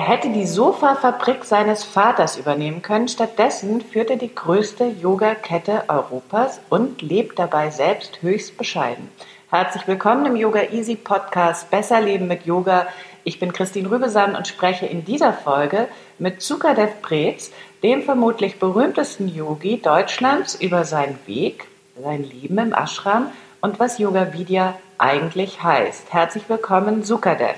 [0.00, 3.06] Er hätte die Sofafabrik seines Vaters übernehmen können.
[3.06, 9.10] Stattdessen führt er die größte Yoga-Kette Europas und lebt dabei selbst höchst bescheiden.
[9.50, 12.86] Herzlich willkommen im Yoga Easy Podcast Besser Leben mit Yoga.
[13.24, 15.86] Ich bin Christine Rübesan und spreche in dieser Folge
[16.18, 17.50] mit Zukadev Preetz,
[17.82, 21.68] dem vermutlich berühmtesten Yogi Deutschlands, über seinen Weg,
[22.02, 23.26] sein Leben im Ashram
[23.60, 26.10] und was Yoga Vidya eigentlich heißt.
[26.10, 27.56] Herzlich willkommen, Sukadev.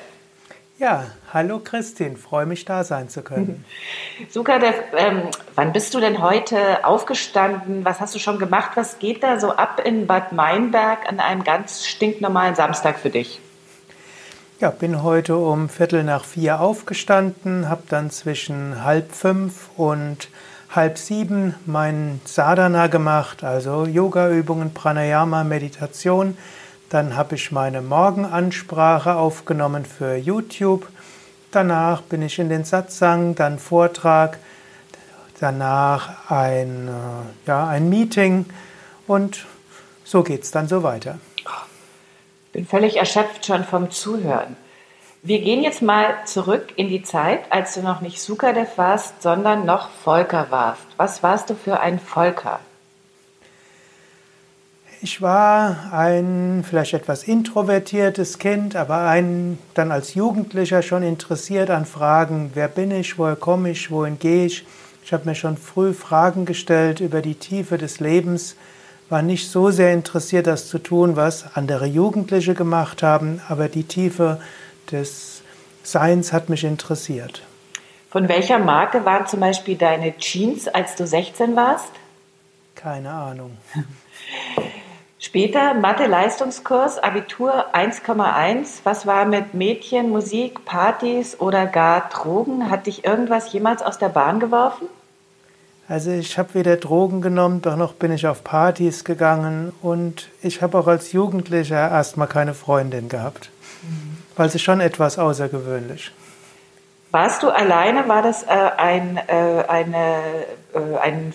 [0.83, 3.64] Ja, hallo Christine, freue mich da sein zu können.
[4.28, 7.84] Sukadev, ähm, wann bist du denn heute aufgestanden?
[7.84, 8.72] Was hast du schon gemacht?
[8.75, 13.38] Was geht da so ab in Bad Meinberg an einem ganz stinknormalen Samstag für dich?
[14.58, 20.30] Ja, bin heute um Viertel nach vier aufgestanden, habe dann zwischen halb fünf und
[20.69, 26.36] halb sieben meinen Sadhana gemacht, also Yoga-Übungen, Pranayama, Meditation.
[26.93, 30.87] Dann habe ich meine Morgenansprache aufgenommen für YouTube.
[31.51, 34.39] Danach bin ich in den Satsang, dann Vortrag,
[35.41, 38.45] danach ein, äh, ja, ein Meeting
[39.07, 39.47] und
[40.05, 41.19] so geht es dann so weiter.
[42.53, 44.59] Bin völlig erschöpft schon vom Zuhören.
[45.23, 49.65] Wir gehen jetzt mal zurück in die Zeit, als du noch nicht Sukadev warst, sondern
[49.65, 50.84] noch Volker warst.
[50.99, 52.61] Was warst du für ein Volker?
[55.05, 61.87] Ich war ein vielleicht etwas introvertiertes Kind, aber ein, dann als Jugendlicher schon interessiert an
[61.87, 64.65] Fragen, wer bin ich, woher komme ich, wohin gehe ich.
[65.04, 68.54] Ich habe mir schon früh Fragen gestellt über die Tiefe des Lebens,
[69.09, 73.82] war nicht so sehr interessiert, das zu tun, was andere Jugendliche gemacht haben, aber die
[73.82, 74.41] Tiefe
[74.93, 75.43] des
[75.82, 77.43] Seins hat mich interessiert.
[78.09, 81.91] Von welcher Marke waren zum Beispiel deine Jeans, als du 16 warst?
[82.77, 83.56] Keine Ahnung.
[85.25, 88.81] Später Mathe-Leistungskurs, Abitur 1,1.
[88.83, 92.69] Was war mit Mädchen, Musik, Partys oder gar Drogen?
[92.69, 94.88] Hat dich irgendwas jemals aus der Bahn geworfen?
[95.87, 100.60] Also ich habe weder Drogen genommen, doch noch bin ich auf Partys gegangen und ich
[100.60, 103.50] habe auch als Jugendlicher erstmal keine Freundin gehabt,
[103.83, 104.16] mhm.
[104.34, 106.10] weil es schon etwas außergewöhnlich.
[107.12, 108.09] Warst du alleine?
[108.09, 110.16] War das äh, ein, äh, eine,
[110.75, 111.33] äh, ein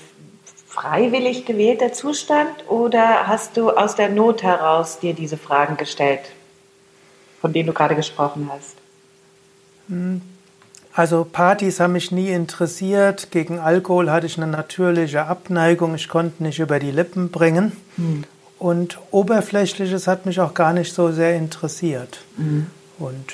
[0.77, 6.21] freiwillig gewählter Zustand oder hast du aus der Not heraus dir diese Fragen gestellt,
[7.41, 8.75] von denen du gerade gesprochen hast?
[9.89, 10.21] Hm.
[10.93, 13.29] Also Partys haben mich nie interessiert.
[13.29, 15.93] Gegen Alkohol hatte ich eine natürliche Abneigung.
[15.93, 17.71] Ich konnte nicht über die Lippen bringen.
[17.97, 18.23] Mhm.
[18.57, 22.21] Und Oberflächliches hat mich auch gar nicht so sehr interessiert.
[22.37, 22.65] Mhm.
[22.97, 23.33] Und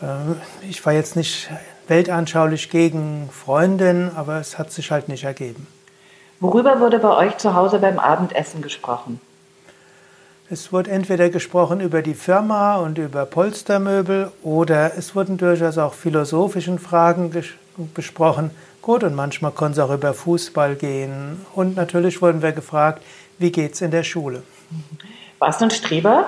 [0.00, 1.50] äh, ich war jetzt nicht
[1.86, 5.66] weltanschaulich gegen Freundinnen, aber es hat sich halt nicht ergeben.
[6.42, 9.20] Worüber wurde bei euch zu Hause beim Abendessen gesprochen?
[10.50, 15.94] Es wurde entweder gesprochen über die Firma und über Polstermöbel oder es wurden durchaus auch
[15.94, 17.30] philosophische Fragen
[17.94, 18.50] besprochen.
[18.82, 21.46] Gut, und manchmal konnte es auch über Fußball gehen.
[21.54, 23.04] Und natürlich wurden wir gefragt,
[23.38, 24.42] wie geht es in der Schule?
[25.38, 26.26] Warst du ein Streber?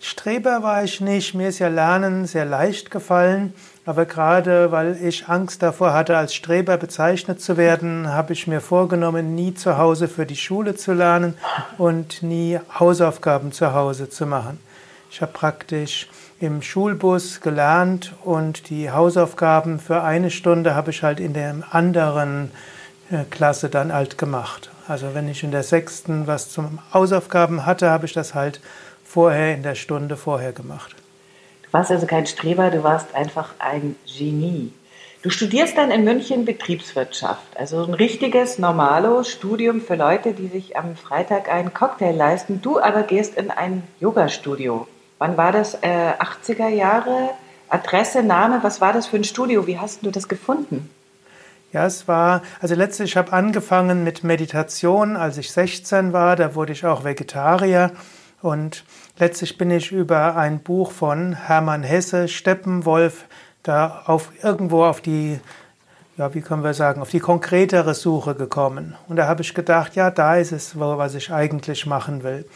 [0.00, 1.34] Streber war ich nicht.
[1.34, 3.54] Mir ist ja Lernen sehr leicht gefallen.
[3.84, 8.60] Aber gerade weil ich Angst davor hatte, als Streber bezeichnet zu werden, habe ich mir
[8.60, 11.34] vorgenommen, nie zu Hause für die Schule zu lernen
[11.78, 14.60] und nie Hausaufgaben zu Hause zu machen.
[15.10, 21.18] Ich habe praktisch im Schulbus gelernt und die Hausaufgaben für eine Stunde habe ich halt
[21.18, 22.52] in der anderen
[23.10, 24.70] äh, Klasse dann halt gemacht.
[24.86, 28.60] Also wenn ich in der sechsten was zum Hausaufgaben hatte, habe ich das halt
[29.04, 30.94] vorher in der Stunde vorher gemacht.
[31.72, 34.72] Warst also kein Streber, du warst einfach ein Genie.
[35.22, 40.76] Du studierst dann in München Betriebswirtschaft, also ein richtiges, normales Studium für Leute, die sich
[40.76, 42.60] am Freitag einen Cocktail leisten.
[42.60, 44.86] Du aber gehst in ein Yoga-Studio.
[45.18, 45.74] Wann war das?
[45.74, 47.30] Äh, 80er Jahre?
[47.68, 49.66] Adresse, Name, was war das für ein Studio?
[49.66, 50.90] Wie hast du das gefunden?
[51.72, 56.54] Ja, es war, also letztlich, ich habe angefangen mit Meditation, als ich 16 war, da
[56.54, 57.92] wurde ich auch Vegetarier
[58.42, 58.84] und
[59.18, 63.24] letztlich bin ich über ein Buch von Hermann Hesse, Steppenwolf,
[63.62, 65.40] da auf irgendwo auf die
[66.18, 68.94] ja, wie können wir sagen, auf die konkretere Suche gekommen.
[69.08, 72.46] Und da habe ich gedacht, ja, da ist es, was ich eigentlich machen will.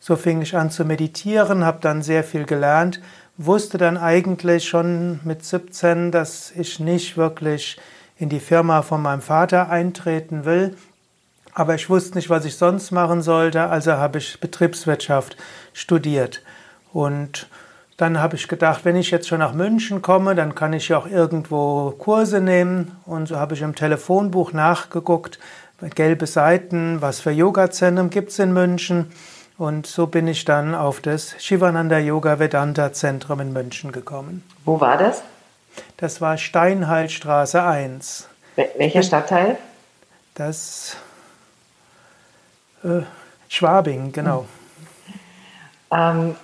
[0.00, 3.00] So fing ich an zu meditieren, habe dann sehr viel gelernt,
[3.36, 7.78] wusste dann eigentlich schon mit 17, dass ich nicht wirklich
[8.16, 10.76] in die Firma von meinem Vater eintreten will,
[11.54, 15.36] aber ich wusste nicht, was ich sonst machen sollte, also habe ich Betriebswirtschaft
[15.72, 16.42] studiert.
[16.92, 17.48] Und
[17.96, 20.98] dann habe ich gedacht, wenn ich jetzt schon nach München komme, dann kann ich ja
[20.98, 22.96] auch irgendwo Kurse nehmen.
[23.04, 25.38] Und so habe ich im Telefonbuch nachgeguckt,
[25.94, 29.12] gelbe Seiten, was für Yoga-Zentren gibt es in München.
[29.58, 34.42] Und so bin ich dann auf das Shivananda Yoga Vedanta Zentrum in München gekommen.
[34.64, 35.22] Wo war das?
[35.98, 38.28] Das war Steinheilstraße 1.
[38.76, 39.56] Welcher Stadtteil?
[40.34, 40.96] Das
[42.84, 43.02] äh,
[43.48, 44.46] Schwabing, genau.
[45.92, 46.34] Ähm,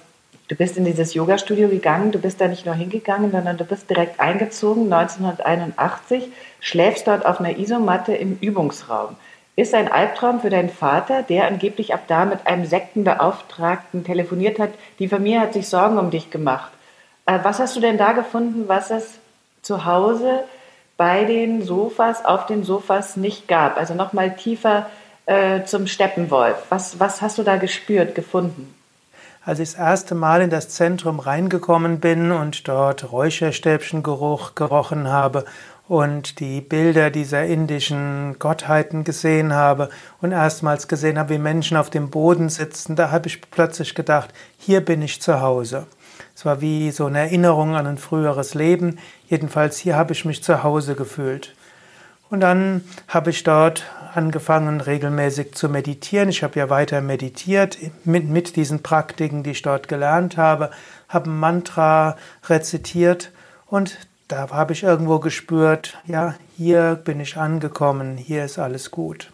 [0.48, 3.88] du bist in dieses Yoga-Studio gegangen, du bist da nicht nur hingegangen, sondern du bist
[3.88, 6.28] direkt eingezogen, 1981,
[6.60, 9.16] schläfst dort auf einer Isomatte im Übungsraum.
[9.56, 14.70] Ist ein Albtraum für deinen Vater, der angeblich ab da mit einem Sektenbeauftragten telefoniert hat.
[15.00, 16.70] Die Familie hat sich Sorgen um dich gemacht.
[17.26, 19.18] Äh, was hast du denn da gefunden, was es
[19.62, 20.44] zu Hause
[20.96, 23.76] bei den Sofas, auf den Sofas nicht gab?
[23.76, 24.86] Also nochmal tiefer
[25.28, 26.56] äh, zum Steppenwolf?
[26.70, 28.74] Was, was hast du da gespürt, gefunden?
[29.44, 35.44] Als ich das erste Mal in das Zentrum reingekommen bin und dort Räucherstäbchengeruch gerochen habe
[35.86, 39.90] und die Bilder dieser indischen Gottheiten gesehen habe
[40.20, 44.30] und erstmals gesehen habe, wie Menschen auf dem Boden sitzen, da habe ich plötzlich gedacht,
[44.58, 45.86] hier bin ich zu Hause.
[46.34, 48.98] Es war wie so eine Erinnerung an ein früheres Leben.
[49.28, 51.54] Jedenfalls hier habe ich mich zu Hause gefühlt.
[52.30, 53.84] Und dann habe ich dort
[54.14, 56.28] angefangen, regelmäßig zu meditieren.
[56.28, 60.70] Ich habe ja weiter meditiert mit, mit diesen Praktiken, die ich dort gelernt habe,
[61.08, 62.16] habe ein Mantra
[62.48, 63.30] rezitiert
[63.66, 63.98] und
[64.28, 69.32] da habe ich irgendwo gespürt, ja, hier bin ich angekommen, hier ist alles gut.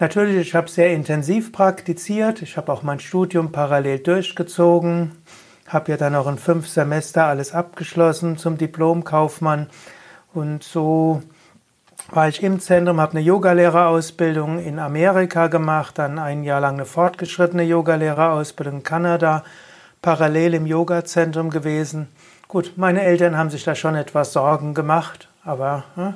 [0.00, 5.12] Natürlich, ich habe sehr intensiv praktiziert, ich habe auch mein Studium parallel durchgezogen,
[5.68, 9.68] habe ja dann auch in fünf Semester alles abgeschlossen zum Diplomkaufmann
[10.34, 11.22] und so
[12.10, 16.84] war ich im Zentrum, habe eine Yogalehrerausbildung in Amerika gemacht, dann ein Jahr lang eine
[16.84, 19.44] fortgeschrittene Yogalehrerausbildung in Kanada,
[20.02, 22.08] parallel im Yogazentrum gewesen.
[22.48, 26.12] Gut, meine Eltern haben sich da schon etwas Sorgen gemacht, aber äh,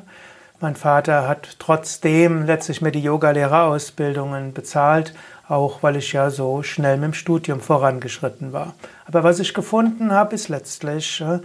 [0.61, 5.15] mein Vater hat trotzdem letztlich mir die Yogalehrerausbildungen bezahlt,
[5.49, 8.75] auch weil ich ja so schnell mit dem Studium vorangeschritten war.
[9.07, 11.41] Aber was ich gefunden habe, ist letztlich äh,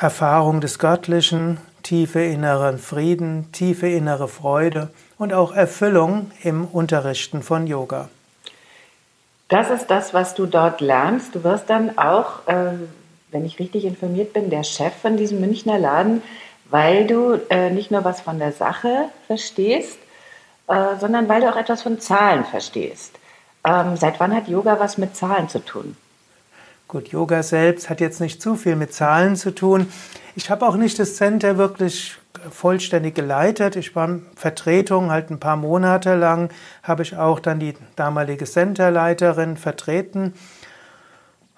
[0.00, 1.58] Erfahrung des Göttlichen,
[1.88, 8.10] tiefe inneren Frieden, tiefe innere Freude und auch Erfüllung im Unterrichten von Yoga.
[9.48, 11.34] Das ist das, was du dort lernst.
[11.34, 12.72] Du wirst dann auch, äh,
[13.30, 16.22] wenn ich richtig informiert bin, der Chef von diesem Münchner Laden,
[16.68, 19.98] weil du äh, nicht nur was von der Sache verstehst,
[20.66, 23.14] äh, sondern weil du auch etwas von Zahlen verstehst.
[23.64, 25.96] Ähm, seit wann hat Yoga was mit Zahlen zu tun?
[26.88, 29.92] Gut, Yoga selbst hat jetzt nicht zu viel mit Zahlen zu tun.
[30.36, 32.16] Ich habe auch nicht das Center wirklich
[32.50, 33.76] vollständig geleitet.
[33.76, 36.48] Ich war in Vertretung halt ein paar Monate lang,
[36.82, 40.32] habe ich auch dann die damalige Centerleiterin vertreten.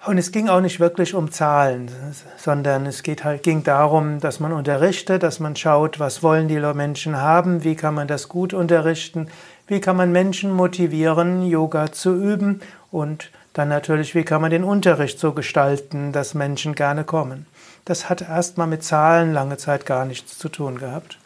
[0.05, 1.89] Und es ging auch nicht wirklich um Zahlen,
[2.35, 6.59] sondern es geht halt, ging darum, dass man unterrichtet, dass man schaut, was wollen die
[6.59, 9.29] Menschen haben, wie kann man das gut unterrichten,
[9.67, 12.59] wie kann man Menschen motivieren, Yoga zu üben
[12.91, 17.45] und dann natürlich, wie kann man den Unterricht so gestalten, dass Menschen gerne kommen.
[17.85, 21.17] Das hat erstmal mit Zahlen lange Zeit gar nichts zu tun gehabt.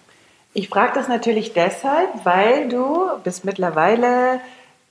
[0.54, 4.40] Ich frage das natürlich deshalb, weil du bist mittlerweile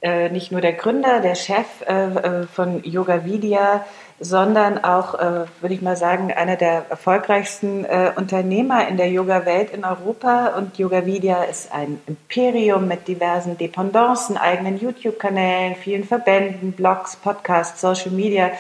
[0.02, 3.86] äh, nicht nur der Gründer, der Chef äh, äh von Yoga Vidya,
[4.20, 9.70] sondern auch, äh, würde ich mal sagen, einer der erfolgreichsten äh, Unternehmer in der Yoga-Welt
[9.72, 10.56] in Europa.
[10.56, 17.80] Und Yoga Vidya ist ein Imperium mit diversen Dependancen, eigenen YouTube-Kanälen, vielen Verbänden, Blogs, Podcasts,
[17.80, 18.50] Social Media.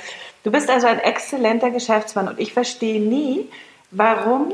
[0.42, 3.48] Du bist also ein exzellenter Geschäftsmann und ich verstehe nie,
[3.90, 4.52] warum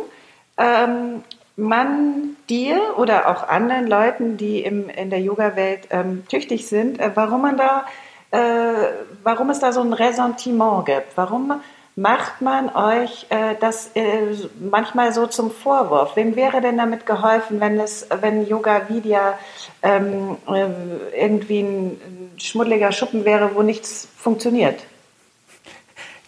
[0.59, 1.25] ähm,
[1.57, 7.11] man dir oder auch anderen Leuten, die im, in der Yoga-Welt ähm, tüchtig sind, äh,
[7.15, 7.87] warum man da
[8.31, 8.39] äh,
[9.23, 11.17] warum es da so ein Ressentiment gibt.
[11.17, 11.61] Warum
[11.97, 16.17] macht man euch äh, das äh, manchmal so zum Vorwurf?
[16.17, 19.39] Wem wäre denn damit geholfen, wenn es, wenn Yoga Vidya
[19.83, 22.01] ähm, äh, irgendwie ein
[22.37, 24.81] schmuddeliger Schuppen wäre, wo nichts funktioniert?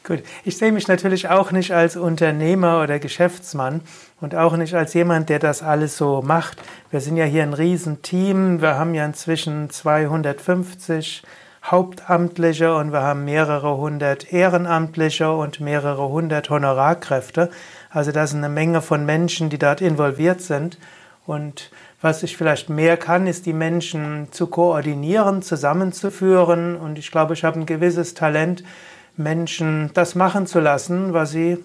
[0.05, 3.83] Gut, ich sehe mich natürlich auch nicht als Unternehmer oder Geschäftsmann
[4.21, 6.61] und auch nicht als jemand, der das alles so macht.
[6.91, 8.61] Wir sind ja hier ein Riesenteam.
[8.61, 11.23] Wir haben ja inzwischen 250
[11.65, 17.51] Hauptamtliche und wir haben mehrere hundert Ehrenamtliche und mehrere hundert Honorarkräfte.
[17.91, 20.79] Also da sind eine Menge von Menschen, die dort involviert sind.
[21.25, 26.77] Und was ich vielleicht mehr kann, ist die Menschen zu koordinieren, zusammenzuführen.
[26.77, 28.65] Und ich glaube, ich habe ein gewisses Talent,
[29.17, 31.59] Menschen das machen zu lassen, was sie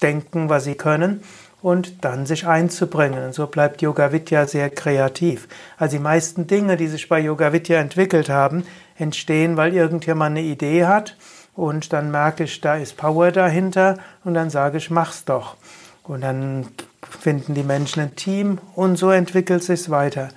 [0.00, 1.22] denken, was sie können
[1.62, 3.24] und dann sich einzubringen.
[3.24, 5.46] Und so bleibt Yoga Vidya sehr kreativ.
[5.78, 8.64] Also die meisten Dinge, die sich bei Yoga Vidya entwickelt haben,
[8.96, 11.16] entstehen, weil irgendjemand eine Idee hat
[11.54, 15.56] und dann merke ich, da ist Power dahinter und dann sage ich, mach's doch.
[16.02, 16.66] Und dann
[17.08, 20.28] finden die Menschen ein Team und so entwickelt sich's weiter.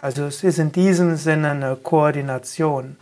[0.00, 2.96] Also es ist in diesem Sinne eine Koordination.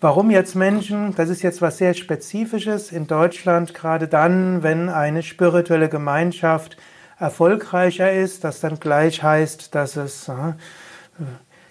[0.00, 1.14] Warum jetzt Menschen?
[1.14, 6.76] Das ist jetzt was sehr Spezifisches in Deutschland, gerade dann, wenn eine spirituelle Gemeinschaft
[7.18, 10.54] erfolgreicher ist, das dann gleich heißt, dass es äh,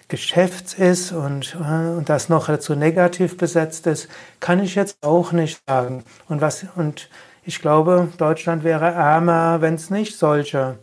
[0.08, 4.08] Geschäfts ist und, äh, und das noch dazu negativ besetzt ist,
[4.40, 6.04] kann ich jetzt auch nicht sagen.
[6.28, 7.08] Und, was, und
[7.44, 10.78] ich glaube, Deutschland wäre ärmer, wenn es nicht solche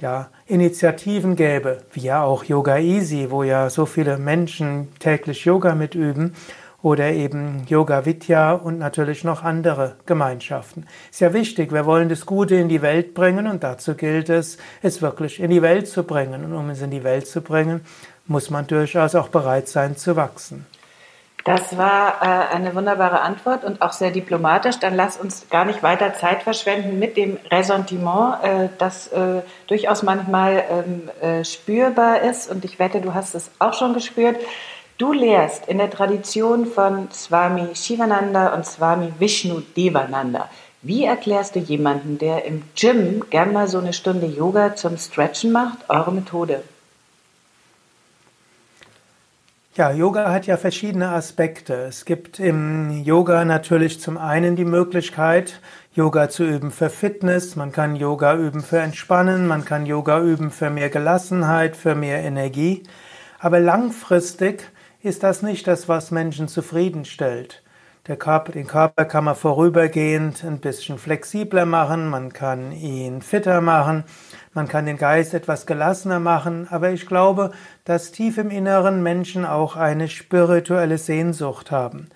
[0.00, 5.74] ja, Initiativen gäbe, wie ja auch Yoga Easy, wo ja so viele Menschen täglich Yoga
[5.74, 6.34] mitüben
[6.82, 10.86] oder eben Yoga Vidya und natürlich noch andere Gemeinschaften.
[11.10, 14.58] Ist ja wichtig, wir wollen das Gute in die Welt bringen und dazu gilt es,
[14.82, 16.44] es wirklich in die Welt zu bringen.
[16.44, 17.80] Und um es in die Welt zu bringen,
[18.26, 20.66] muss man durchaus auch bereit sein zu wachsen.
[21.44, 24.78] Das war äh, eine wunderbare Antwort und auch sehr diplomatisch.
[24.78, 30.02] Dann lass uns gar nicht weiter Zeit verschwenden mit dem Ressentiment, äh, das äh, durchaus
[30.02, 32.50] manchmal ähm, äh, spürbar ist.
[32.50, 34.36] Und ich wette, du hast es auch schon gespürt.
[34.96, 40.48] Du lehrst in der Tradition von Swami Shivananda und Swami Vishnu Devananda.
[40.80, 45.52] Wie erklärst du jemanden, der im Gym gern mal so eine Stunde Yoga zum Stretchen
[45.52, 46.62] macht, eure Methode?
[49.76, 51.74] Ja, Yoga hat ja verschiedene Aspekte.
[51.74, 55.60] Es gibt im Yoga natürlich zum einen die Möglichkeit,
[55.92, 60.52] Yoga zu üben für Fitness, man kann Yoga üben für Entspannen, man kann Yoga üben
[60.52, 62.84] für mehr Gelassenheit, für mehr Energie.
[63.40, 64.70] Aber langfristig
[65.02, 67.64] ist das nicht das, was Menschen zufriedenstellt.
[68.06, 73.60] Der Körper, den Körper kann man vorübergehend ein bisschen flexibler machen, man kann ihn fitter
[73.60, 74.04] machen,
[74.54, 77.50] man kann den Geist etwas gelassener machen, aber ich glaube,
[77.84, 82.08] dass tief im Inneren Menschen auch eine spirituelle Sehnsucht haben.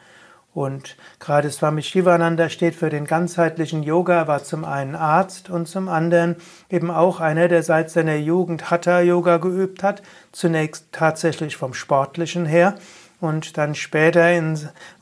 [0.55, 5.89] Und gerade Swami Shivananda steht für den ganzheitlichen Yoga, war zum einen Arzt und zum
[5.89, 6.37] anderen
[6.71, 10.03] eben auch einer, der seit seiner Jugend Hatha-Yoga geübt hat,
[10.33, 12.75] zunächst tatsächlich vom Sportlichen her
[13.21, 14.29] und dann später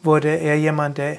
[0.02, 1.18] wurde er jemand, der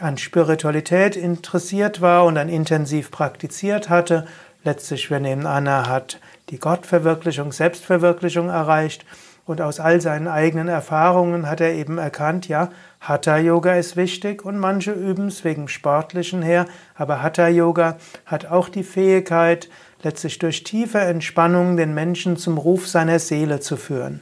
[0.00, 4.26] an Spiritualität interessiert war und dann intensiv praktiziert hatte.
[4.68, 6.20] Letztlich, wir nehmen an, er hat
[6.50, 9.06] die Gottverwirklichung, Selbstverwirklichung erreicht
[9.46, 12.68] und aus all seinen eigenen Erfahrungen hat er eben erkannt, ja,
[13.00, 17.96] Hatha-Yoga ist wichtig und manche üben es wegen Sportlichen her, aber Hatha-Yoga
[18.26, 19.70] hat auch die Fähigkeit,
[20.02, 24.20] letztlich durch tiefe Entspannung den Menschen zum Ruf seiner Seele zu führen.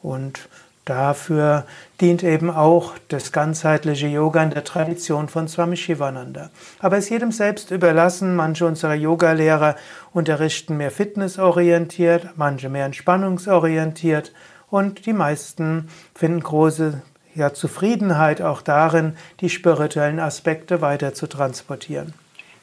[0.00, 0.48] Und
[0.88, 1.64] dafür
[2.00, 6.50] dient eben auch das ganzheitliche Yoga in der Tradition von Swami Shivananda.
[6.80, 8.36] Aber es ist jedem selbst überlassen.
[8.36, 9.76] Manche unserer Yogalehrer
[10.12, 14.32] unterrichten mehr fitnessorientiert, manche mehr entspannungsorientiert
[14.70, 17.02] und die meisten finden große
[17.34, 22.14] ja, Zufriedenheit auch darin, die spirituellen Aspekte weiter zu transportieren.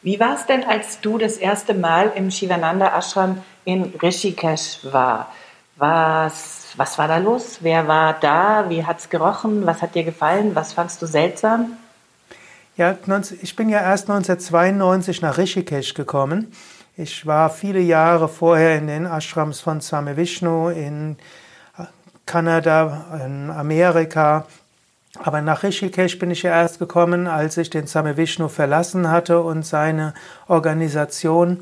[0.02, 5.32] Wie war es denn, als du das erste Mal im Shivananda Ashram in Rishikesh war?
[5.78, 7.60] Was, was war da los?
[7.62, 8.66] Wer war da?
[8.70, 9.66] Wie hat es gerochen?
[9.66, 10.56] Was hat dir gefallen?
[10.56, 11.74] Was fandst du seltsam?
[12.78, 12.96] Ja,
[13.42, 16.52] ich bin ja erst 1992 nach Rishikesh gekommen.
[16.98, 21.18] Ich war viele Jahre vorher in den Ashrams von Swami Vishnu in
[22.26, 24.46] Kanada, in Amerika.
[25.24, 29.42] Aber nach Rishikesh bin ich ja erst gekommen, als ich den Same Vishnu verlassen hatte
[29.42, 30.14] und seine
[30.48, 31.62] Organisation.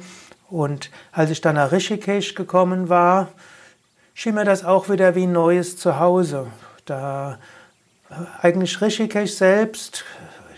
[0.49, 3.27] Und als ich dann nach Rishikesh gekommen war,
[4.13, 6.47] schien mir das auch wieder wie ein neues Zuhause.
[6.85, 7.37] Da
[8.41, 10.03] eigentlich Rishikesh selbst,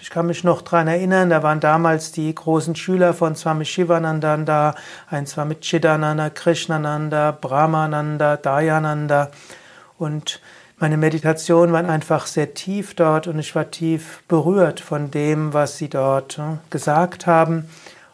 [0.02, 4.38] ich kann mich noch dran erinnern, da waren damals die großen Schüler von Swami Shivananda
[4.38, 4.76] da,
[5.10, 9.32] ein Swami Chidananda, Krishnananda, Brahmananda, Dayananda.
[9.98, 10.42] Und
[10.78, 15.78] meine Meditationen waren einfach sehr tief dort und ich war tief berührt von dem, was
[15.78, 17.70] sie dort hm, gesagt haben.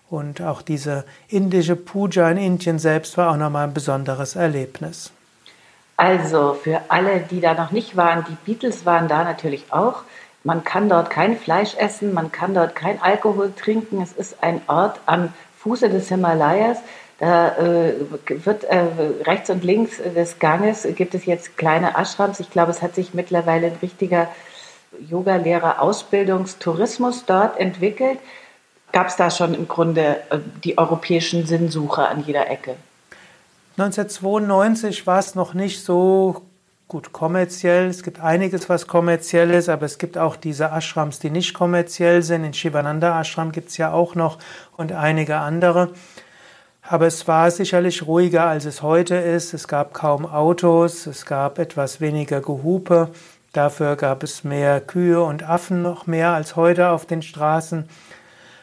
[0.10, 5.12] Und auch diese indische Puja in Indien selbst war auch nochmal ein besonderes Erlebnis.
[5.98, 10.04] Also für alle, die da noch nicht waren, die Beatles waren da natürlich auch.
[10.44, 14.02] Man kann dort kein Fleisch essen, man kann dort kein Alkohol trinken.
[14.02, 16.80] Es ist ein Ort am Fuße des Himalayas.
[17.20, 17.94] Da äh,
[18.28, 18.84] wird äh,
[19.26, 22.40] rechts und links des Ganges gibt es jetzt kleine Ashrams.
[22.40, 24.28] Ich glaube, es hat sich mittlerweile ein richtiger
[25.08, 28.18] Yoga-Lehrer-Ausbildungstourismus dort entwickelt.
[28.92, 32.76] gab es da schon im Grunde äh, die europäischen Sinnsucher an jeder Ecke?
[33.84, 36.44] 1992 war es noch nicht so
[36.88, 37.88] gut kommerziell.
[37.88, 42.22] Es gibt einiges, was kommerziell ist, aber es gibt auch diese Ashrams, die nicht kommerziell
[42.22, 42.44] sind.
[42.44, 44.38] In Shivananda Ashram gibt es ja auch noch
[44.78, 45.90] und einige andere.
[46.84, 49.54] Aber es war sicherlich ruhiger, als es heute ist.
[49.54, 53.10] Es gab kaum Autos, es gab etwas weniger Gehupe.
[53.54, 57.90] Dafür gab es mehr Kühe und Affen noch mehr als heute auf den Straßen.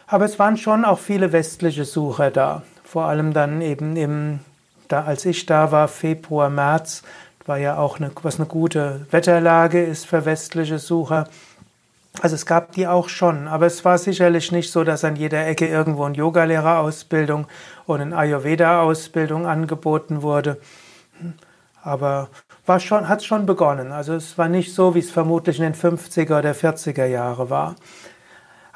[0.07, 2.63] Aber es waren schon auch viele westliche Sucher da.
[2.85, 4.41] Vor allem dann eben im,
[4.89, 7.03] da, als ich da war, Februar, März,
[7.47, 11.29] war ja auch eine, was eine gute Wetterlage ist für westliche Sucher.
[12.21, 15.47] Also es gab die auch schon, aber es war sicherlich nicht so, dass an jeder
[15.47, 17.47] Ecke irgendwo eine Yogalehrerausbildung
[17.87, 20.59] oder eine Ayurveda-Ausbildung angeboten wurde.
[21.83, 22.29] Aber
[22.67, 23.93] war schon, hat schon begonnen.
[23.93, 27.77] Also es war nicht so, wie es vermutlich in den 50er oder 40er Jahre war.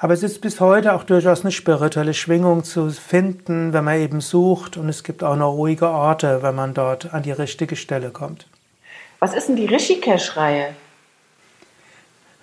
[0.02, 4.20] Aber es ist bis heute auch durchaus eine spirituelle Schwingung zu finden, wenn man eben
[4.20, 4.76] sucht.
[4.76, 8.48] Und es gibt auch noch ruhige Orte, wenn man dort an die richtige Stelle kommt.
[9.20, 10.74] Was ist denn die Rishikesh-Reihe?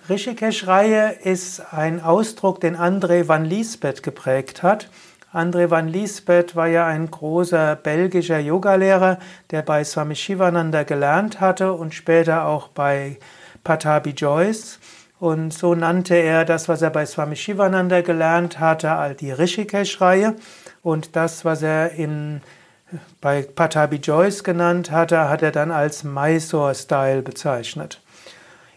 [0.08, 4.88] Rishikesh-Reihe ist ein Ausdruck, den André van Liesbeth geprägt hat.
[5.30, 9.18] André van Liesbeth war ja ein großer belgischer Yogalehrer,
[9.50, 13.18] der bei Swami Shivananda gelernt hatte und später auch bei
[13.64, 14.78] Patabi Joyce.
[15.20, 20.34] Und so nannte er das, was er bei Swami Shivananda gelernt hatte, die Rishikesh-Reihe.
[20.82, 22.40] Und das, was er in
[23.20, 28.00] bei Patabi Joyce genannt hatte, hat er dann als Mysore-Style bezeichnet.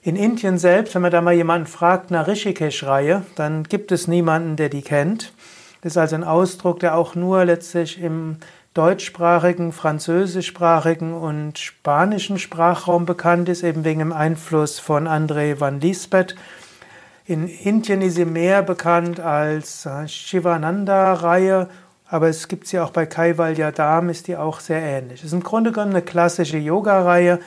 [0.01, 4.57] In Indien selbst, wenn man da mal jemanden fragt nach Rishikesh-Reihe, dann gibt es niemanden,
[4.57, 5.33] der die kennt.
[5.81, 8.37] Das ist also ein Ausdruck, der auch nur letztlich im
[8.73, 16.35] deutschsprachigen, französischsprachigen und spanischen Sprachraum bekannt ist, eben wegen dem Einfluss von André van Lisbeth.
[17.25, 21.69] In Indien ist sie mehr bekannt als Shivananda-Reihe
[22.13, 25.21] aber es gibt sie auch bei Kaivalya Dham, ist die auch sehr ähnlich.
[25.21, 27.39] Es ist im Grunde genommen eine klassische Yoga-Reihe,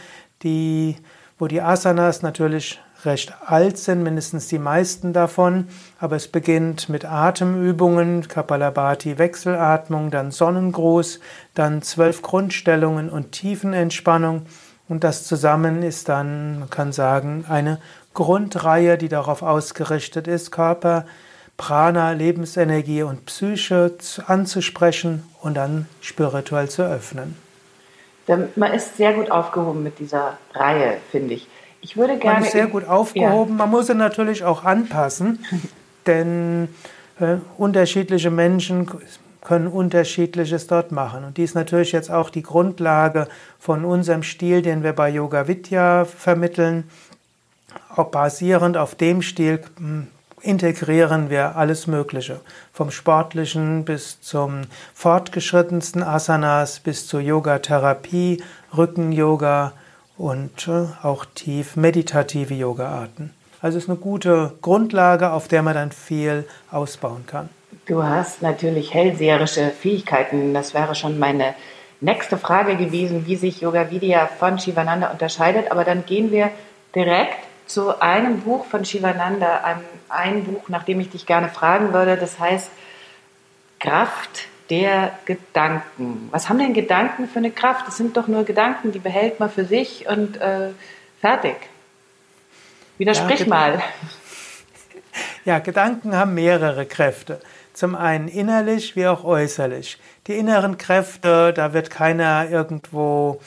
[0.42, 0.96] die,
[1.38, 7.04] wo die Asanas natürlich recht alt sind, mindestens die meisten davon, aber es beginnt mit
[7.04, 11.20] Atemübungen, Kapalabhati Wechselatmung, dann Sonnengruß,
[11.54, 14.46] dann zwölf Grundstellungen und Tiefenentspannung
[14.88, 17.80] und das zusammen ist dann, man kann sagen, eine
[18.14, 21.06] Grundreihe, die darauf ausgerichtet ist, Körper,
[21.56, 27.36] Prana, Lebensenergie und Psyche anzusprechen und dann spirituell zu öffnen.
[28.56, 31.46] Man ist sehr gut aufgehoben mit dieser Reihe, finde ich.
[31.86, 32.40] Ich würde gerne.
[32.40, 33.52] Man ist sehr gut aufgehoben.
[33.52, 33.58] Ja.
[33.58, 35.38] Man muss sie natürlich auch anpassen,
[36.06, 36.66] denn
[37.20, 38.90] äh, unterschiedliche Menschen
[39.40, 41.22] können unterschiedliches dort machen.
[41.22, 43.28] Und dies ist natürlich jetzt auch die Grundlage
[43.60, 46.90] von unserem Stil, den wir bei Yoga Vidya vermitteln.
[47.94, 50.08] Auch basierend auf dem Stil hm,
[50.40, 52.40] integrieren wir alles Mögliche.
[52.72, 58.42] Vom Sportlichen bis zum fortgeschrittensten Asanas, bis zur Yoga-Therapie,
[58.76, 59.72] Rücken-Yoga
[60.18, 63.32] und äh, auch tief meditative Yoga-Arten.
[63.60, 67.48] Also es ist eine gute Grundlage, auf der man dann viel ausbauen kann.
[67.86, 70.54] Du hast natürlich hellseherische Fähigkeiten.
[70.54, 71.54] Das wäre schon meine
[72.00, 75.70] nächste Frage gewesen, wie sich Yoga Vidya von Shivananda unterscheidet.
[75.70, 76.50] Aber dann gehen wir
[76.94, 81.92] direkt zu einem Buch von Shivananda, einem, ein Buch, nach dem ich dich gerne fragen
[81.92, 82.16] würde.
[82.16, 82.70] Das heißt
[83.80, 86.28] Kraft der Gedanken.
[86.30, 87.86] Was haben denn Gedanken für eine Kraft?
[87.86, 90.70] Das sind doch nur Gedanken, die behält man für sich und äh,
[91.20, 91.56] fertig.
[92.98, 93.82] Widersprich ja, mal.
[95.44, 97.40] Ja, Gedanken haben mehrere Kräfte.
[97.72, 99.98] Zum einen innerlich wie auch äußerlich.
[100.26, 103.40] Die inneren Kräfte, da wird keiner irgendwo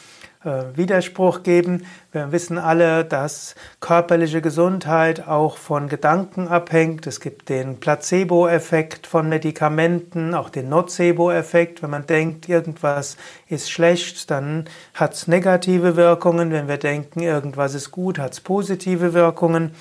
[0.43, 1.85] Widerspruch geben.
[2.13, 7.07] Wir wissen alle, dass körperliche Gesundheit auch von Gedanken abhängt.
[7.07, 11.83] Es gibt den Placebo-Effekt von Medikamenten, auch den Nocebo-Effekt.
[11.83, 13.17] Wenn man denkt, irgendwas
[13.49, 16.51] ist schlecht, dann hat es negative Wirkungen.
[16.51, 19.71] Wenn wir denken, irgendwas ist gut, hat es positive Wirkungen.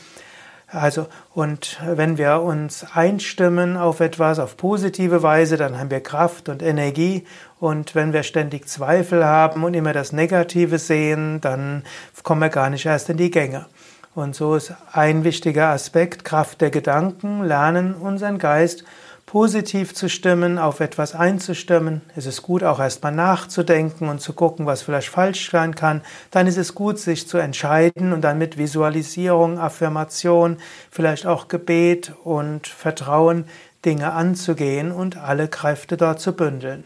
[0.70, 6.50] Also, und wenn wir uns einstimmen auf etwas auf positive Weise, dann haben wir Kraft
[6.50, 7.26] und Energie.
[7.58, 11.84] Und wenn wir ständig Zweifel haben und immer das Negative sehen, dann
[12.22, 13.64] kommen wir gar nicht erst in die Gänge.
[14.14, 18.84] Und so ist ein wichtiger Aspekt, Kraft der Gedanken, lernen unseren Geist
[19.28, 22.00] positiv zu stimmen, auf etwas einzustimmen.
[22.16, 26.00] Es ist gut, auch erstmal nachzudenken und zu gucken, was vielleicht falsch sein kann.
[26.30, 30.56] Dann ist es gut, sich zu entscheiden und dann mit Visualisierung, Affirmation,
[30.90, 33.44] vielleicht auch Gebet und Vertrauen
[33.84, 36.84] Dinge anzugehen und alle Kräfte dort zu bündeln.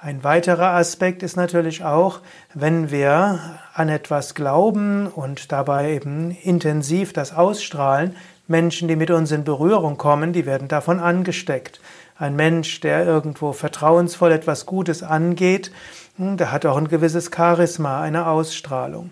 [0.00, 2.22] Ein weiterer Aspekt ist natürlich auch,
[2.54, 3.38] wenn wir
[3.72, 8.16] an etwas glauben und dabei eben intensiv das ausstrahlen,
[8.52, 11.80] Menschen, die mit uns in Berührung kommen, die werden davon angesteckt.
[12.16, 15.72] Ein Mensch, der irgendwo vertrauensvoll etwas Gutes angeht,
[16.16, 19.10] hm, der hat auch ein gewisses Charisma, eine Ausstrahlung.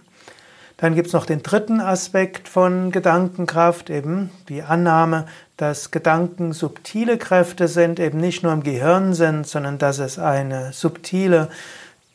[0.76, 5.26] Dann gibt es noch den dritten Aspekt von Gedankenkraft, eben die Annahme,
[5.58, 10.72] dass Gedanken subtile Kräfte sind, eben nicht nur im Gehirn sind, sondern dass es eine
[10.72, 11.50] subtile,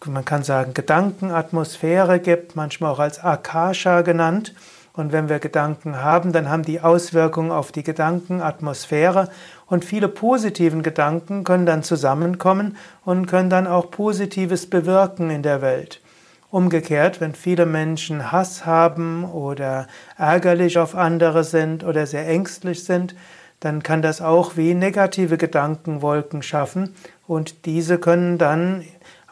[0.05, 4.53] man kann sagen, Gedankenatmosphäre gibt, manchmal auch als Akasha genannt.
[4.95, 9.29] Und wenn wir Gedanken haben, dann haben die Auswirkungen auf die Gedankenatmosphäre
[9.67, 15.61] und viele positiven Gedanken können dann zusammenkommen und können dann auch Positives bewirken in der
[15.61, 16.01] Welt.
[16.49, 23.15] Umgekehrt, wenn viele Menschen Hass haben oder ärgerlich auf andere sind oder sehr ängstlich sind,
[23.59, 26.95] dann kann das auch wie negative Gedankenwolken schaffen
[27.27, 28.85] und diese können dann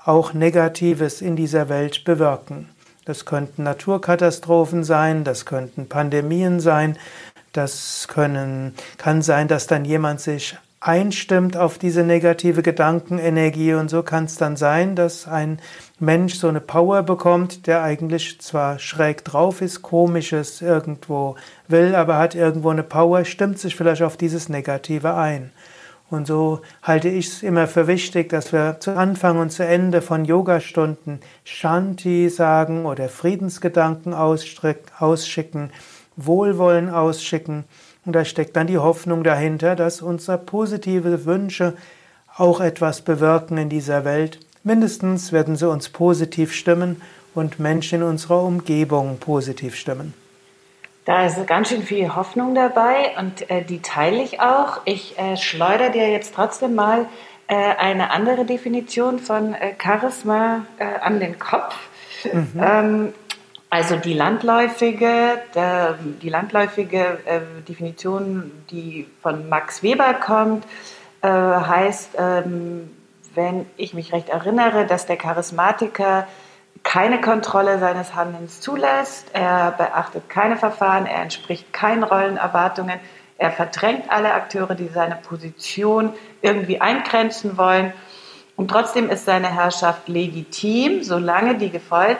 [0.04, 2.73] auch Negatives in dieser Welt bewirken.
[3.06, 6.98] Das könnten Naturkatastrophen sein, das könnten Pandemien sein,
[7.52, 14.04] das können, kann sein, dass dann jemand sich einstimmt auf diese negative Gedankenenergie und so
[14.04, 15.60] kann es dann sein, dass ein
[16.00, 21.36] Mensch so eine Power bekommt, der eigentlich zwar schräg drauf ist, komisches irgendwo
[21.68, 25.52] will, aber hat irgendwo eine Power, stimmt sich vielleicht auf dieses Negative ein.
[26.14, 30.00] Und so halte ich es immer für wichtig, dass wir zu Anfang und zu Ende
[30.00, 35.72] von Yogastunden Shanti sagen oder Friedensgedanken ausschicken,
[36.16, 37.64] Wohlwollen ausschicken.
[38.06, 41.74] Und da steckt dann die Hoffnung dahinter, dass unsere positive Wünsche
[42.38, 44.40] auch etwas bewirken in dieser Welt.
[44.64, 47.02] Mindestens werden sie uns positiv stimmen
[47.34, 50.14] und Menschen in unserer Umgebung positiv stimmen.
[51.06, 54.82] Da ist ganz schön viel Hoffnung dabei und äh, die teile ich auch.
[54.86, 57.08] Ich äh, schleudere dir jetzt trotzdem mal
[57.48, 61.76] äh, eine andere Definition von äh, Charisma äh, an den Kopf.
[62.32, 62.52] Mhm.
[62.58, 63.14] Ähm,
[63.70, 70.66] also die landläufige, der, die landläufige äh, Definition, die von Max Weber kommt,
[71.26, 72.92] heißt, ähm,
[73.34, 76.28] wenn ich mich recht erinnere, dass der Charismatiker
[76.84, 83.00] keine Kontrolle seines Handelns zulässt, er beachtet keine Verfahren, er entspricht keinen Rollenerwartungen,
[83.38, 87.94] er verdrängt alle Akteure, die seine Position irgendwie eingrenzen wollen.
[88.56, 92.18] Und trotzdem ist seine Herrschaft legitim, solange die, Gefolg,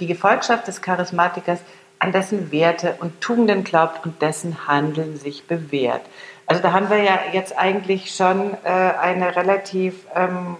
[0.00, 1.60] die Gefolgschaft des Charismatikers
[1.98, 6.02] an dessen Werte und Tugenden glaubt und dessen Handeln sich bewährt.
[6.46, 10.56] Also da haben wir ja jetzt eigentlich schon äh, eine relativ ähm,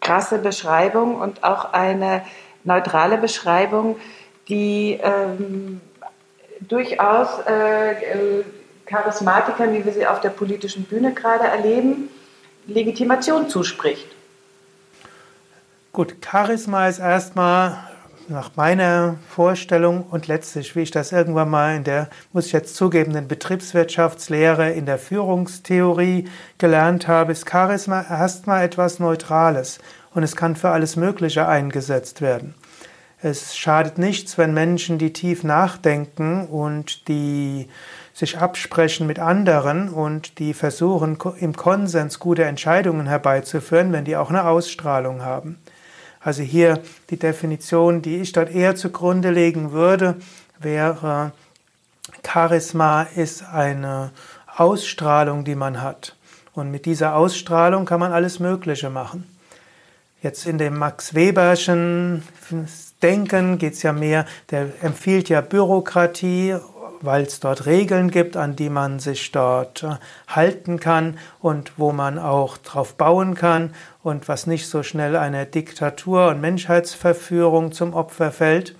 [0.00, 2.22] krasse Beschreibung und auch eine
[2.68, 3.96] neutrale Beschreibung,
[4.48, 5.80] die ähm,
[6.60, 8.44] durchaus äh, äh
[8.88, 12.08] Charismatikern, wie wir sie auf der politischen Bühne gerade erleben,
[12.66, 14.06] Legitimation zuspricht.
[15.92, 17.76] Gut, Charisma ist erstmal
[18.28, 22.76] nach meiner Vorstellung und letztlich, wie ich das irgendwann mal in der, muss ich jetzt
[22.76, 26.28] zugeben, in Betriebswirtschaftslehre, in der Führungstheorie
[26.58, 29.80] gelernt habe, ist Charisma erstmal etwas Neutrales
[30.14, 32.54] und es kann für alles Mögliche eingesetzt werden.
[33.20, 37.68] Es schadet nichts, wenn Menschen, die tief nachdenken und die
[38.14, 44.30] sich absprechen mit anderen und die versuchen, im Konsens gute Entscheidungen herbeizuführen, wenn die auch
[44.30, 45.58] eine Ausstrahlung haben.
[46.20, 50.16] Also hier die Definition, die ich dort eher zugrunde legen würde,
[50.58, 51.32] wäre,
[52.26, 54.10] Charisma ist eine
[54.56, 56.16] Ausstrahlung, die man hat.
[56.52, 59.24] Und mit dieser Ausstrahlung kann man alles Mögliche machen.
[60.22, 62.22] Jetzt in dem Max Weberschen
[63.02, 66.56] Denken geht es ja mehr, der empfiehlt ja Bürokratie
[67.00, 71.92] weil es dort Regeln gibt, an die man sich dort äh, halten kann und wo
[71.92, 77.94] man auch drauf bauen kann und was nicht so schnell einer Diktatur und Menschheitsverführung zum
[77.94, 78.74] Opfer fällt,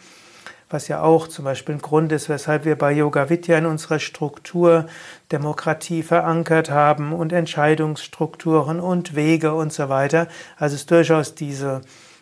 [0.71, 3.99] was ja auch zum Beispiel ein Grund ist, weshalb wir bei Yoga Vidya in unserer
[3.99, 4.87] Struktur
[5.33, 10.29] Demokratie verankert haben und Entscheidungsstrukturen und Wege und so weiter.
[10.57, 11.81] Also es ist durchaus diese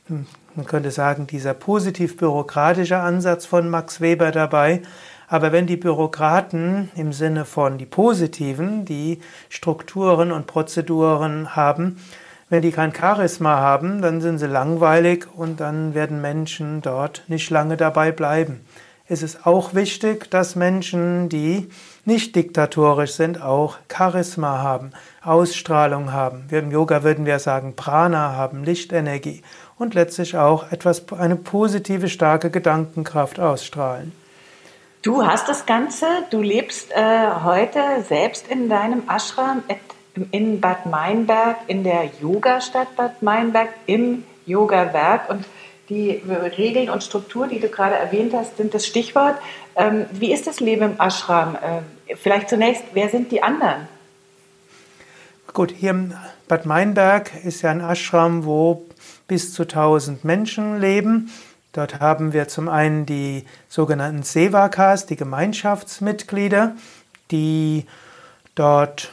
[0.09, 4.83] hm, man könnte sagen, dieser positiv-bürokratische Ansatz von Max Weber dabei,
[5.29, 11.97] aber wenn die Bürokraten im Sinne von die positiven, die Strukturen und Prozeduren haben,
[12.49, 17.51] wenn die kein Charisma haben, dann sind sie langweilig und dann werden Menschen dort nicht
[17.51, 18.65] lange dabei bleiben.
[19.09, 21.69] Es ist auch wichtig, dass Menschen, die
[22.05, 24.91] nicht diktatorisch sind, auch Charisma haben,
[25.23, 26.45] Ausstrahlung haben.
[26.49, 29.43] Wir im Yoga würden wir sagen Prana haben, Lichtenergie
[29.79, 34.13] und letztlich auch etwas, eine positive, starke Gedankenkraft ausstrahlen.
[35.03, 39.63] Du hast das Ganze, du lebst äh, heute selbst in deinem Ashram
[40.31, 45.29] in Bad Meinberg, in der Yoga-Stadt Bad Meinberg, im Yoga-Werk.
[45.31, 45.45] Und
[45.89, 46.21] Die
[46.59, 49.37] Regeln und Struktur, die du gerade erwähnt hast, sind das Stichwort.
[49.77, 51.57] Ähm, wie ist das Leben im Ashram?
[51.63, 51.85] Ähm,
[52.17, 53.87] vielleicht zunächst, wer sind die anderen?
[55.53, 56.13] Gut, hier im
[56.49, 58.85] Bad Meinberg ist ja ein Ashram, wo
[59.29, 61.31] bis zu 1000 Menschen leben.
[61.73, 66.75] Dort haben wir zum einen die sogenannten Sevakas, die Gemeinschaftsmitglieder,
[67.31, 67.87] die
[68.57, 69.13] dort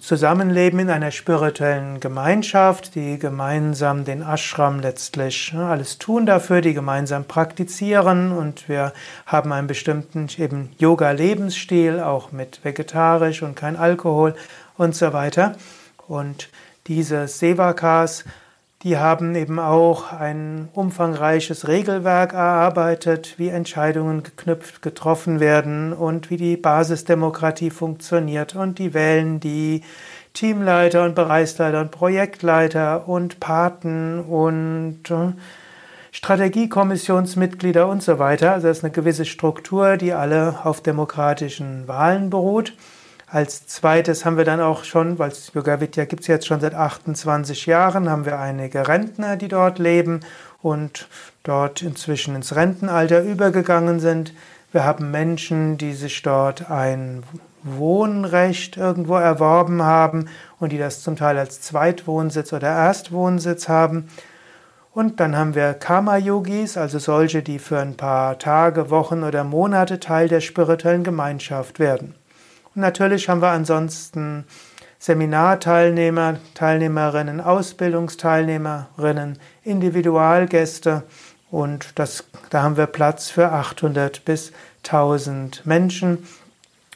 [0.00, 6.72] zusammenleben in einer spirituellen Gemeinschaft, die gemeinsam den Ashram letztlich ne, alles tun dafür, die
[6.72, 8.94] gemeinsam praktizieren und wir
[9.26, 14.34] haben einen bestimmten eben Yoga-Lebensstil, auch mit vegetarisch und kein Alkohol
[14.78, 15.56] und so weiter.
[16.08, 16.48] Und
[16.86, 18.24] diese Sevakas
[18.86, 26.36] die haben eben auch ein umfangreiches Regelwerk erarbeitet, wie Entscheidungen geknüpft, getroffen werden und wie
[26.36, 28.54] die Basisdemokratie funktioniert.
[28.54, 29.82] Und die wählen die
[30.34, 35.32] Teamleiter und Bereichsleiter und Projektleiter und Paten und äh,
[36.12, 38.52] Strategiekommissionsmitglieder und so weiter.
[38.52, 42.72] Also das ist eine gewisse Struktur, die alle auf demokratischen Wahlen beruht.
[43.28, 46.74] Als zweites haben wir dann auch schon, weil Yoga Vidya gibt es jetzt schon seit
[46.74, 50.20] 28 Jahren, haben wir einige Rentner, die dort leben
[50.62, 51.08] und
[51.42, 54.32] dort inzwischen ins Rentenalter übergegangen sind.
[54.70, 57.24] Wir haben Menschen, die sich dort ein
[57.64, 60.28] Wohnrecht irgendwo erworben haben
[60.60, 64.08] und die das zum Teil als Zweitwohnsitz oder Erstwohnsitz haben.
[64.92, 69.98] Und dann haben wir Karma-Yogis, also solche, die für ein paar Tage, Wochen oder Monate
[69.98, 72.14] Teil der spirituellen Gemeinschaft werden.
[72.78, 74.44] Natürlich haben wir ansonsten
[74.98, 81.02] Seminarteilnehmer, Teilnehmerinnen, Ausbildungsteilnehmerinnen, Individualgäste
[81.50, 84.52] und das, da haben wir Platz für 800 bis
[84.84, 86.26] 1000 Menschen.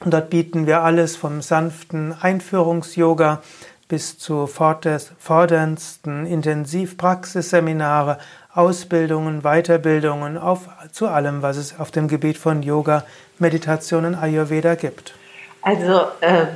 [0.01, 3.41] Und dort bieten wir alles vom sanften Einführungs-Yoga
[3.89, 8.19] bis zu forderndsten Intensivpraxisseminare,
[8.53, 13.05] Ausbildungen, Weiterbildungen, auf, zu allem, was es auf dem Gebiet von Yoga,
[13.39, 15.15] Meditation und Ayurveda gibt.
[15.63, 16.47] Also äh,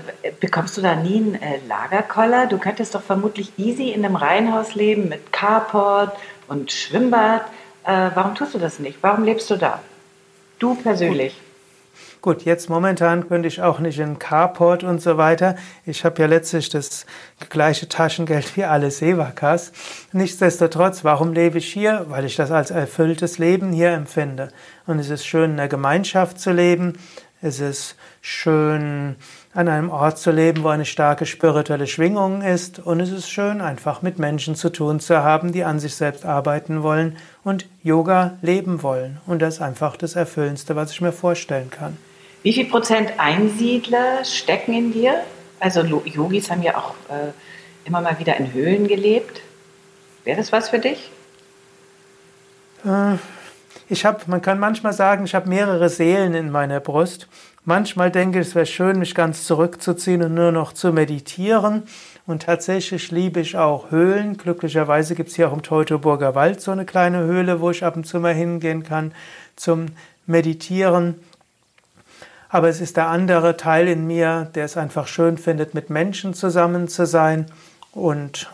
[0.40, 2.47] bekommst du da nie einen äh, Lagerkoller?
[2.47, 6.17] Du könntest doch vermutlich easy in einem Reihenhaus leben mit Carport
[6.49, 7.43] und Schwimmbad.
[7.85, 8.99] Äh, warum tust du das nicht?
[9.03, 9.81] Warum lebst du da?
[10.59, 11.38] Du persönlich.
[12.25, 15.57] Gut, jetzt momentan könnte ich auch nicht in Carport und so weiter.
[15.85, 17.05] Ich habe ja letztlich das
[17.51, 19.73] gleiche Taschengeld wie alle Sevakas.
[20.12, 22.07] Nichtsdestotrotz, warum lebe ich hier?
[22.09, 24.49] Weil ich das als erfülltes Leben hier empfinde.
[24.87, 26.99] Und es ist schön, in der Gemeinschaft zu leben.
[27.44, 29.16] Es ist schön,
[29.52, 32.78] an einem Ort zu leben, wo eine starke spirituelle Schwingung ist.
[32.78, 36.24] Und es ist schön, einfach mit Menschen zu tun zu haben, die an sich selbst
[36.24, 39.20] arbeiten wollen und Yoga leben wollen.
[39.26, 41.98] Und das ist einfach das Erfüllendste, was ich mir vorstellen kann.
[42.42, 45.12] Wie viel Prozent Einsiedler stecken in dir?
[45.61, 47.33] Also Yogis haben ja auch äh,
[47.85, 49.42] immer mal wieder in Höhlen gelebt.
[50.24, 51.11] Wäre das was für dich?
[52.87, 53.18] Äh,
[53.88, 57.29] ich habe, man kann manchmal sagen, ich habe mehrere Seelen in meiner Brust.
[57.64, 61.85] Manchmal denke ich, es wäre schön, mich ganz zurückzuziehen und nur noch zu meditieren.
[62.27, 64.37] Und tatsächlich liebe ich auch Höhlen.
[64.37, 67.97] Glücklicherweise gibt es hier auch im Teutoburger Wald so eine kleine Höhle, wo ich ab
[67.97, 69.12] und zu mal hingehen kann
[69.57, 69.87] zum
[70.27, 71.20] Meditieren.
[72.49, 76.35] Aber es ist der andere Teil in mir, der es einfach schön findet, mit Menschen
[76.35, 77.47] zusammen zu sein.
[77.92, 78.51] Und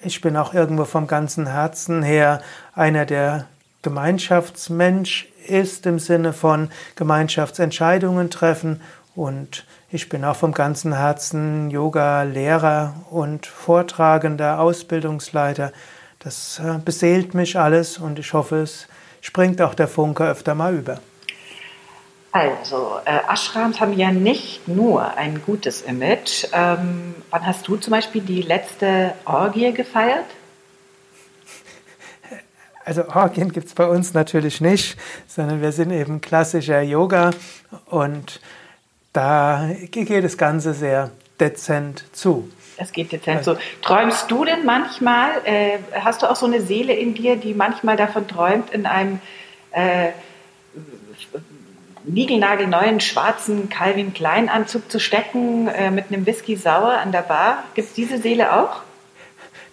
[0.00, 2.42] ich bin auch irgendwo vom ganzen Herzen her
[2.74, 3.46] einer, der
[3.86, 8.80] Gemeinschaftsmensch ist im Sinne von Gemeinschaftsentscheidungen treffen
[9.14, 15.70] und ich bin auch vom ganzen Herzen Yoga-Lehrer und Vortragender, Ausbildungsleiter.
[16.18, 18.88] Das äh, beseelt mich alles und ich hoffe, es
[19.20, 20.98] springt auch der Funke öfter mal über.
[22.32, 26.48] Also, äh, Ashrams haben ja nicht nur ein gutes Image.
[26.52, 30.26] Ähm, wann hast du zum Beispiel die letzte Orgie gefeiert?
[32.86, 34.96] Also Orgien gibt es bei uns natürlich nicht,
[35.26, 37.32] sondern wir sind eben klassischer Yoga
[37.86, 38.40] und
[39.12, 42.48] da geht das Ganze sehr dezent zu.
[42.76, 43.58] Es geht dezent zu.
[43.82, 47.96] Träumst du denn manchmal, äh, hast du auch so eine Seele in dir, die manchmal
[47.96, 49.20] davon träumt, in einem
[49.72, 50.10] äh,
[52.04, 57.64] niegelnagelneuen schwarzen Calvin Klein Anzug zu stecken, äh, mit einem Whisky sauer an der Bar?
[57.74, 58.85] Gibt es diese Seele auch?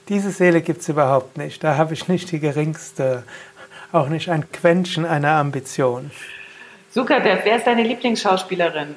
[0.10, 1.63] Diese Seele gibt es überhaupt nicht.
[1.63, 3.24] Da habe ich nicht die geringste,
[3.92, 6.12] auch nicht ein Quäntchen einer Ambition.
[6.92, 8.96] Zuckerdev, wer ist deine Lieblingsschauspielerin?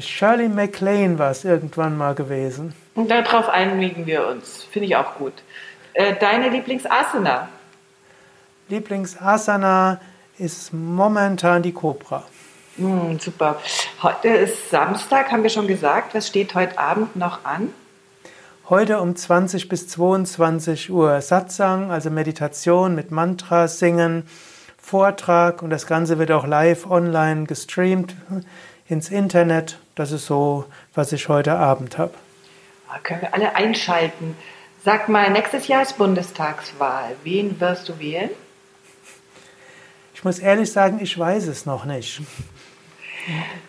[0.00, 2.74] Shirley MacLaine war es irgendwann mal gewesen.
[2.94, 4.64] Und darauf einigen wir uns.
[4.64, 5.32] Finde ich auch gut.
[5.92, 7.48] Äh, deine Lieblingsasana?
[8.68, 10.00] Lieblingsasana
[10.38, 12.24] ist momentan die Cobra.
[12.76, 13.60] Mm, super.
[14.02, 16.14] Heute ist Samstag, haben wir schon gesagt.
[16.14, 17.72] Was steht heute Abend noch an?
[18.68, 24.28] Heute um 20 bis 22 Uhr Satsang, also Meditation mit Mantras singen,
[24.76, 28.14] Vortrag und das Ganze wird auch live online gestreamt
[28.86, 29.78] ins Internet.
[29.94, 32.12] Das ist so, was ich heute Abend habe.
[32.92, 34.36] Da können wir alle einschalten.
[34.84, 37.16] Sag mal, nächstes Jahr ist Bundestagswahl.
[37.22, 38.28] Wen wirst du wählen?
[40.12, 42.20] Ich muss ehrlich sagen, ich weiß es noch nicht.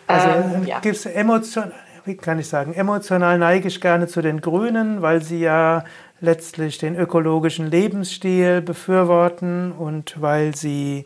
[0.08, 0.80] Also ähm, ja.
[0.80, 1.74] gibt es emotional,
[2.06, 5.84] wie kann ich sagen, emotional neige ich gerne zu den Grünen, weil sie ja
[6.20, 11.06] letztlich den ökologischen Lebensstil befürworten und weil sie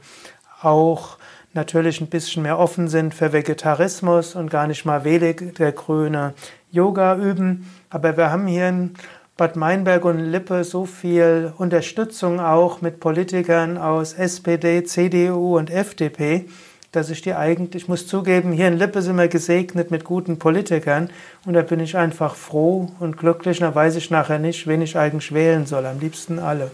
[0.62, 1.18] auch
[1.54, 6.34] natürlich ein bisschen mehr offen sind für Vegetarismus und gar nicht mal wenig der Grüne
[6.72, 7.70] Yoga üben.
[7.90, 8.94] Aber wir haben hier in
[9.36, 16.46] Bad Meinberg und Lippe so viel Unterstützung auch mit Politikern aus SPD, CDU und FDP,
[16.92, 20.40] dass ich die eigentlich, ich muss zugeben, hier in Lippe sind wir gesegnet mit guten
[20.40, 21.10] Politikern
[21.46, 23.60] und da bin ich einfach froh und glücklich.
[23.60, 25.86] Da weiß ich nachher nicht, wen ich eigentlich wählen soll.
[25.86, 26.70] Am liebsten alle.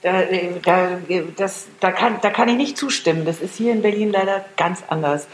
[0.00, 0.22] Da,
[0.64, 0.98] da,
[1.36, 3.26] das, da, kann, da kann ich nicht zustimmen.
[3.26, 5.26] Das ist hier in Berlin leider ganz anders.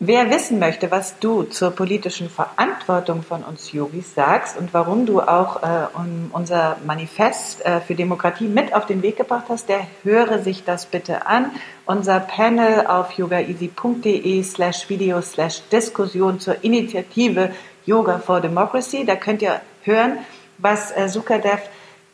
[0.00, 5.20] Wer wissen möchte, was du zur politischen Verantwortung von uns Yogis sagst und warum du
[5.20, 5.88] auch äh,
[6.32, 10.86] unser Manifest äh, für Demokratie mit auf den Weg gebracht hast, der höre sich das
[10.86, 11.50] bitte an.
[11.84, 17.50] Unser Panel auf yogaeasy.de slash video slash Diskussion zur Initiative
[17.84, 19.04] Yoga for Democracy.
[19.04, 20.18] Da könnt ihr hören,
[20.58, 21.62] was äh, Sukadev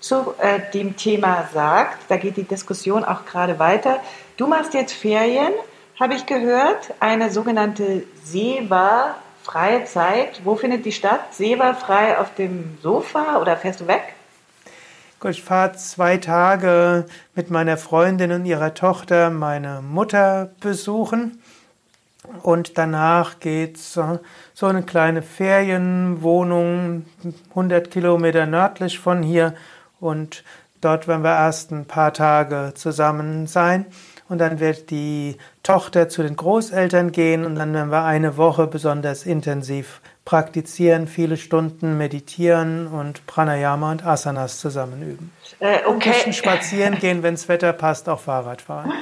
[0.00, 1.98] zu äh, dem Thema sagt.
[2.08, 3.98] Da geht die Diskussion auch gerade weiter.
[4.38, 5.52] Du machst jetzt Ferien
[5.98, 10.40] habe ich gehört, eine sogenannte Seva freie Zeit.
[10.44, 11.20] Wo findet die statt?
[11.32, 14.14] Seva frei auf dem Sofa oder fährst du weg?
[15.30, 21.40] Ich fahre zwei Tage mit meiner Freundin und ihrer Tochter meine Mutter besuchen.
[22.42, 23.98] Und danach geht es
[24.54, 27.06] so eine kleine Ferienwohnung
[27.50, 29.54] 100 Kilometer nördlich von hier.
[29.98, 30.44] Und
[30.82, 33.86] dort werden wir erst ein paar Tage zusammen sein
[34.28, 38.66] und dann wird die Tochter zu den Großeltern gehen und dann werden wir eine Woche
[38.66, 45.32] besonders intensiv praktizieren, viele Stunden meditieren und Pranayama und Asanas zusammen üben.
[45.60, 46.32] Äh, okay.
[46.32, 48.92] Spazieren gehen, wenn das Wetter passt, auch Fahrrad fahren.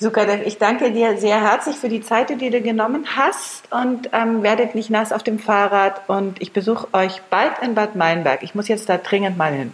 [0.00, 4.08] Sukadev, ich danke dir sehr herzlich für die Zeit, die du dir genommen hast und
[4.14, 8.42] ähm, werdet nicht nass auf dem Fahrrad und ich besuche euch bald in Bad Meinberg.
[8.42, 9.72] Ich muss jetzt da dringend mal hin.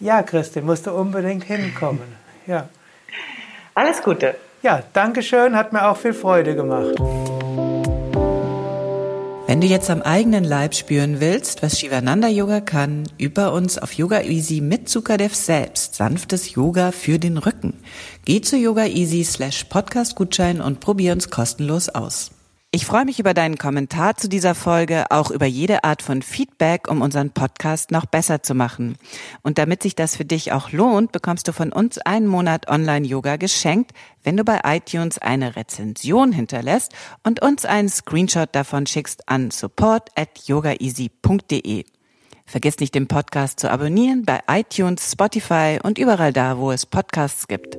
[0.00, 2.16] Ja, Christi, musst du unbedingt hinkommen.
[2.46, 2.68] Ja.
[3.78, 4.34] Alles Gute.
[4.60, 6.96] Ja, danke schön, hat mir auch viel Freude gemacht.
[9.46, 13.92] Wenn du jetzt am eigenen Leib spüren willst, was Shivananda Yoga kann, über uns auf
[13.92, 17.74] Yoga Easy mit Sukadev selbst sanftes Yoga für den Rücken.
[18.24, 22.32] Geh zu Yoga Easy slash Podcast Gutschein und probier uns kostenlos aus.
[22.70, 26.90] Ich freue mich über deinen Kommentar zu dieser Folge, auch über jede Art von Feedback,
[26.90, 28.98] um unseren Podcast noch besser zu machen.
[29.42, 33.36] Und damit sich das für dich auch lohnt, bekommst du von uns einen Monat Online-Yoga
[33.36, 39.50] geschenkt, wenn du bei iTunes eine Rezension hinterlässt und uns einen Screenshot davon schickst an
[39.50, 41.86] support at yogaeasy.de.
[42.44, 47.48] Vergiss nicht, den Podcast zu abonnieren bei iTunes, Spotify und überall da, wo es Podcasts
[47.48, 47.78] gibt.